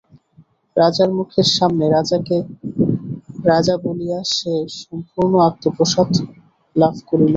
[0.77, 2.37] রাজার মুখের সামনে রাজাকে
[3.51, 6.09] আজা বলিয়া সে সম্পূর্ণ আত্মপ্রসাদ
[6.75, 7.29] লাভ করিল।